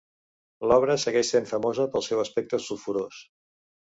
L'obra 0.71 0.95
segueix 1.03 1.29
sent 1.33 1.49
famosa 1.51 1.85
pel 1.95 2.05
seu 2.07 2.21
aspecte 2.23 2.61
sulfurós. 2.69 3.23